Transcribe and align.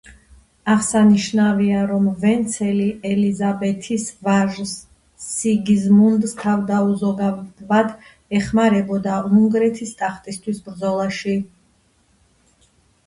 აღსანიშნავია, 0.75 1.81
რომ 1.89 2.05
ვენცელი 2.21 2.85
ელიზაბეთის 3.09 4.05
ვაჟს, 4.27 4.71
სიგიზმუნდს 5.25 6.33
თავდაუზოგავად 6.39 7.93
ეხმარებოდა 8.39 9.19
უნგრეთის 9.41 9.91
ტახტისთვის 10.01 10.63
ბრძოლაში. 10.71 11.37